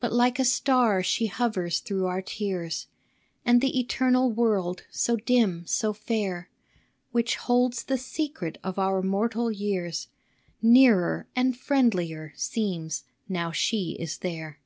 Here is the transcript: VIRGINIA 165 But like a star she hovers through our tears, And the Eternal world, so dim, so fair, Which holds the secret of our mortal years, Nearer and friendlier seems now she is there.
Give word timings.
VIRGINIA 0.00 0.16
165 0.16 0.16
But 0.16 0.16
like 0.16 0.38
a 0.38 0.52
star 0.52 1.02
she 1.02 1.26
hovers 1.26 1.80
through 1.80 2.06
our 2.06 2.22
tears, 2.22 2.86
And 3.44 3.60
the 3.60 3.80
Eternal 3.80 4.30
world, 4.30 4.84
so 4.92 5.16
dim, 5.16 5.66
so 5.66 5.92
fair, 5.92 6.48
Which 7.10 7.34
holds 7.34 7.82
the 7.82 7.98
secret 7.98 8.58
of 8.62 8.78
our 8.78 9.02
mortal 9.02 9.50
years, 9.50 10.06
Nearer 10.62 11.26
and 11.34 11.58
friendlier 11.58 12.32
seems 12.36 13.02
now 13.28 13.50
she 13.50 13.96
is 13.98 14.18
there. 14.18 14.60